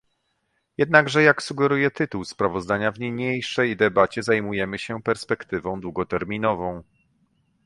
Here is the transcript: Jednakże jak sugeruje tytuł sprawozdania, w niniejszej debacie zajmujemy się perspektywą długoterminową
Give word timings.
Jednakże 0.77 1.23
jak 1.23 1.43
sugeruje 1.43 1.91
tytuł 1.91 2.25
sprawozdania, 2.25 2.91
w 2.91 2.99
niniejszej 2.99 3.75
debacie 3.77 4.23
zajmujemy 4.23 4.77
się 4.79 5.01
perspektywą 5.03 5.81
długoterminową 5.81 6.83